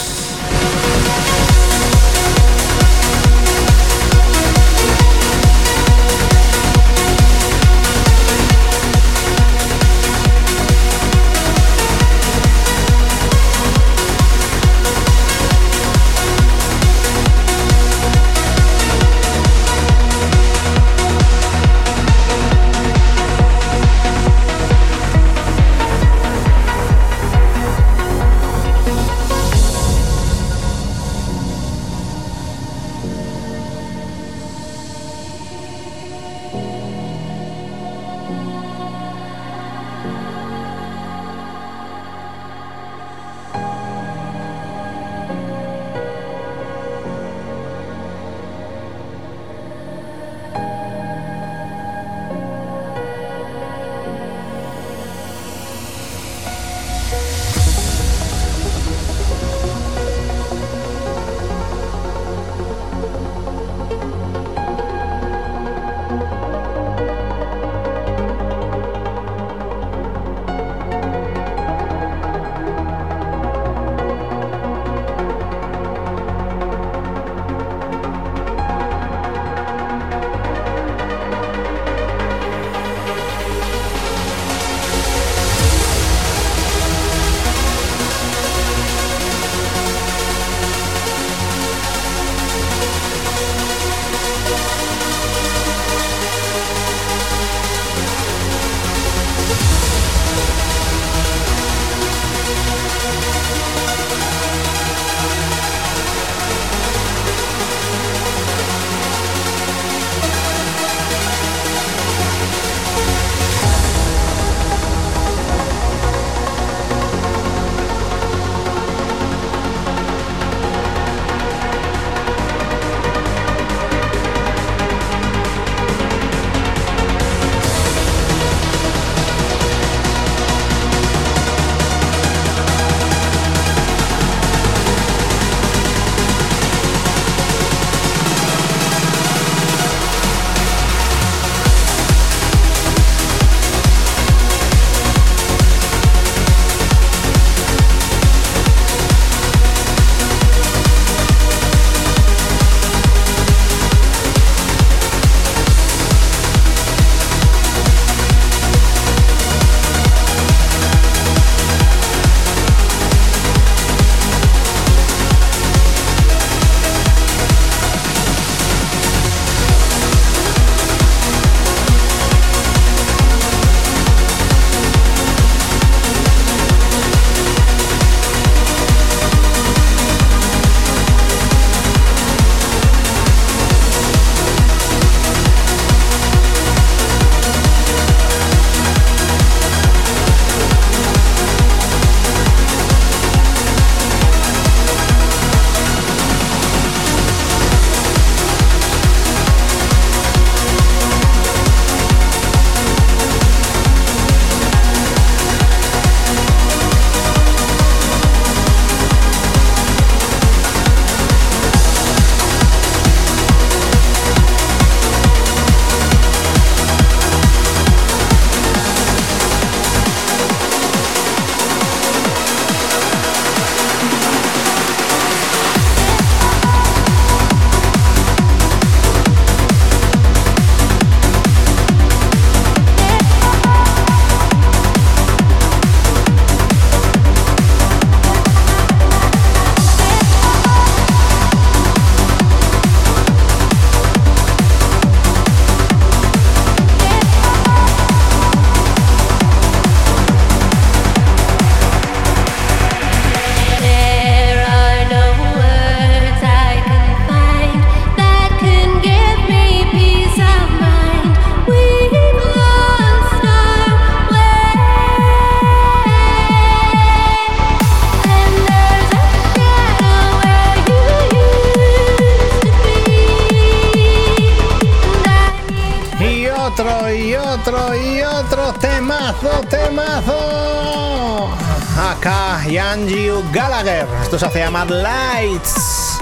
[284.78, 286.20] Llamar Lights.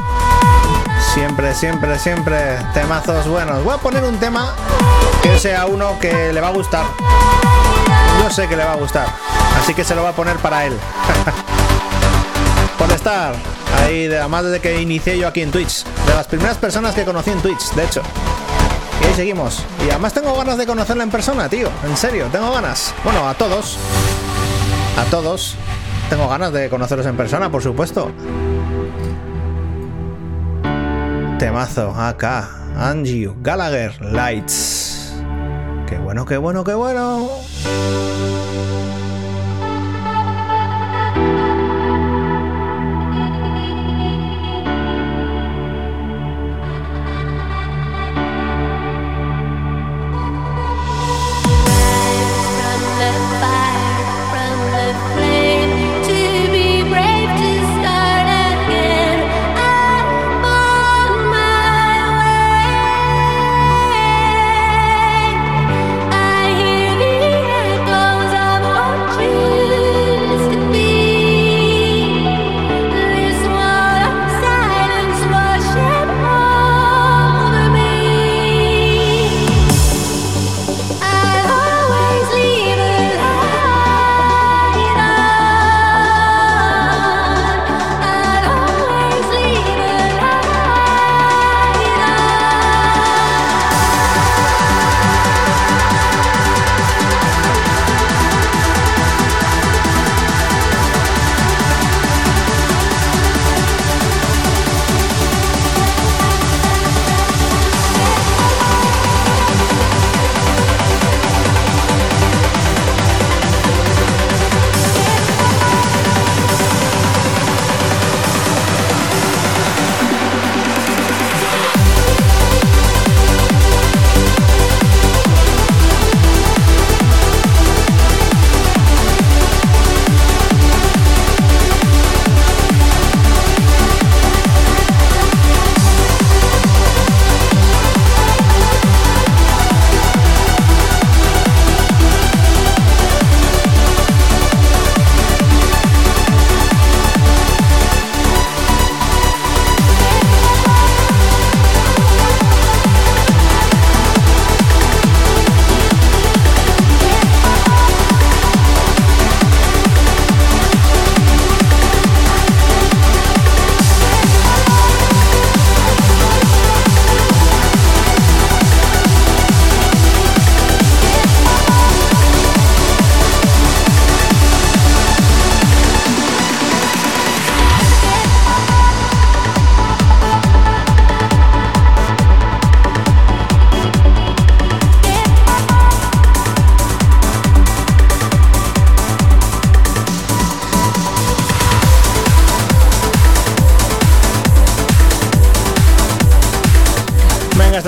[1.14, 3.61] Siempre, siempre, siempre temazos buenos.
[3.65, 4.56] Voy a poner un tema
[5.22, 6.86] que sea uno que le va a gustar.
[8.23, 9.07] Yo sé que le va a gustar.
[9.61, 10.72] Así que se lo va a poner para él.
[12.77, 13.36] Por estar
[13.84, 15.84] ahí, además desde que inicié yo aquí en Twitch.
[16.07, 18.03] De las primeras personas que conocí en Twitch, de hecho.
[19.02, 19.65] Y ahí seguimos.
[19.86, 21.69] Y además tengo ganas de conocerla en persona, tío.
[21.84, 22.94] En serio, tengo ganas.
[23.03, 23.77] Bueno, a todos.
[24.98, 25.56] A todos.
[26.10, 28.11] Tengo ganas de conocerlos en persona, por supuesto.
[31.45, 32.49] Temazo, acá.
[32.76, 35.13] Angie Gallagher Lights.
[35.85, 37.30] Qué bueno, qué bueno, qué bueno.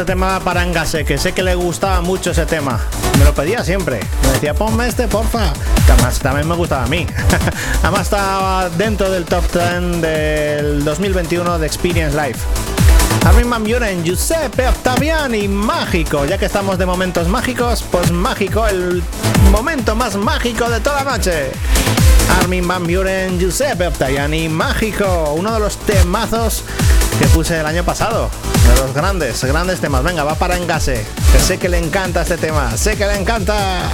[0.07, 2.79] Tema para Engase, que sé que le gustaba mucho ese tema.
[3.19, 3.99] Me lo pedía siempre.
[4.23, 5.51] Me decía, ponme este, porfa.
[5.89, 7.05] Además, también me gustaba a mí.
[7.83, 12.37] Además, estaba dentro del top 10 del 2021 de Experience Live.
[13.25, 16.23] Armin Van Buren, Giuseppe Octaviani, mágico.
[16.23, 19.03] Ya que estamos de momentos mágicos, pues mágico, el
[19.51, 21.51] momento más mágico de toda la noche.
[22.39, 25.33] Armin Van Buren, Giuseppe Octaviani, mágico.
[25.37, 26.63] Uno de los temazos
[27.19, 28.29] que puse el año pasado.
[28.67, 30.03] De los grandes, grandes temas.
[30.03, 31.05] Venga, va para Engase.
[31.31, 32.75] Que sé que le encanta este tema.
[32.77, 33.89] Sé que le encanta.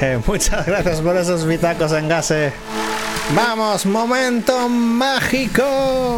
[0.26, 2.52] Muchas gracias por esos bitacos en gase.
[3.34, 6.13] Vamos, momento mágico.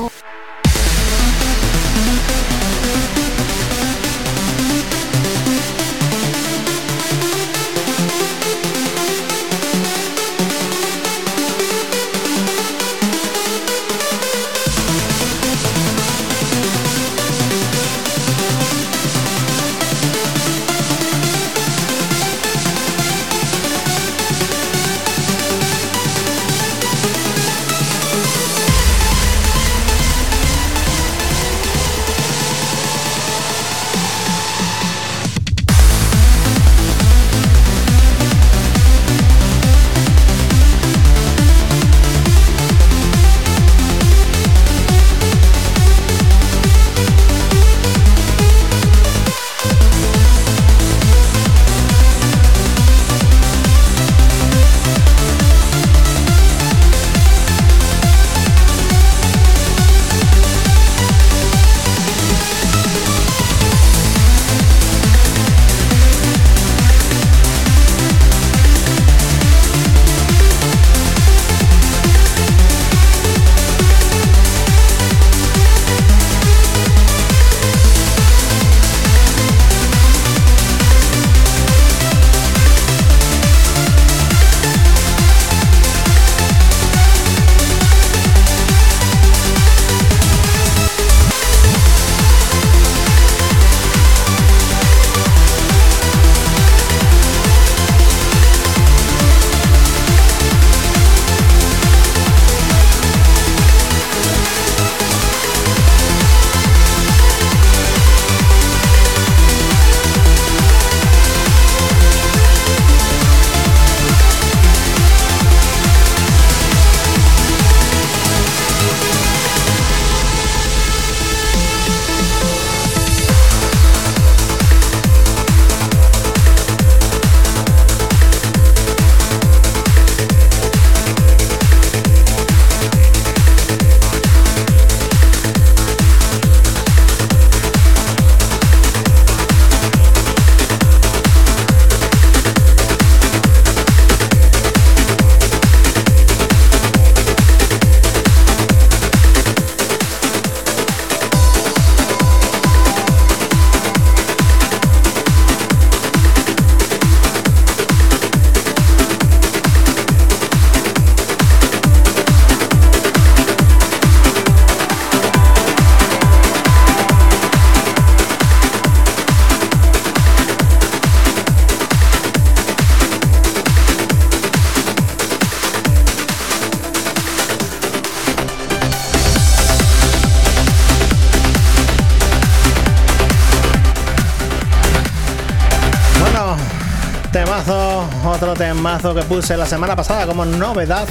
[188.87, 191.09] Temazo que puse la semana pasada como novedad.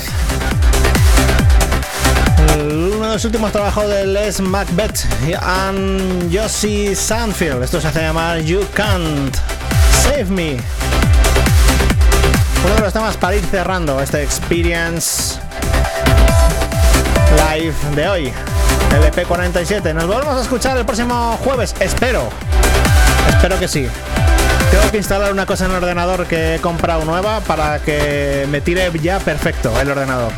[2.57, 5.33] Uno de los últimos trabajos de Les Macbeth y
[6.33, 7.61] Josie Sandfield.
[7.63, 9.35] Esto se hace llamar You Can't
[10.03, 10.57] Save Me.
[12.63, 15.37] Uno de los temas para ir cerrando este Experience
[17.51, 18.33] Live de hoy.
[18.91, 19.93] LP47.
[19.93, 21.75] Nos volvemos a escuchar el próximo jueves.
[21.81, 22.29] Espero.
[23.27, 23.89] Espero que sí.
[24.75, 28.59] Tengo que instalar una cosa en el ordenador que he comprado nueva para que me
[28.59, 30.33] tire ya perfecto el ordenador.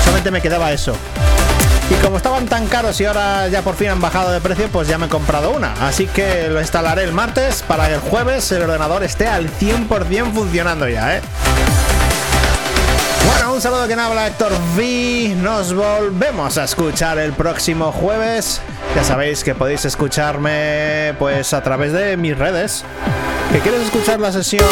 [0.00, 0.96] Solamente me quedaba eso.
[1.88, 4.88] Y como estaban tan caros y ahora ya por fin han bajado de precio, pues
[4.88, 5.72] ya me he comprado una.
[5.86, 10.32] Así que lo instalaré el martes para que el jueves el ordenador esté al 100%
[10.32, 11.20] funcionando ya, ¿eh?
[13.24, 15.36] Bueno, un saludo que habla Héctor V.
[15.42, 18.60] Nos volvemos a escuchar el próximo jueves.
[18.96, 22.84] Ya sabéis que podéis escucharme pues a través de mis redes.
[23.52, 24.64] ¿Que quieres escuchar la sesión